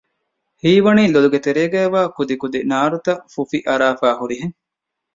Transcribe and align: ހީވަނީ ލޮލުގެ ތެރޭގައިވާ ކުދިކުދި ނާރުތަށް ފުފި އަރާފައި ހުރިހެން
ހީވަނީ 0.61 1.03
ލޮލުގެ 1.13 1.39
ތެރޭގައިވާ 1.45 2.01
ކުދިކުދި 2.15 2.59
ނާރުތަށް 2.71 3.23
ފުފި 3.33 3.59
އަރާފައި 3.67 4.17
ހުރިހެން 4.19 4.55